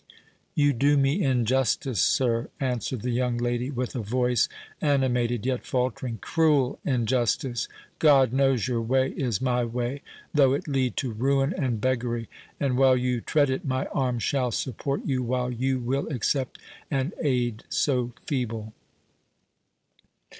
[0.55, 4.49] "You do me injustice, sir," answered the young lady, with a voice
[4.81, 7.67] animated yet faltering, "cruel injustice.
[7.99, 10.01] God knows, your way is my way,
[10.33, 12.27] though it lead to ruin and beggary;
[12.59, 16.57] and while you tread it, my arm shall support you while you will accept
[16.89, 18.73] an aid so feeble."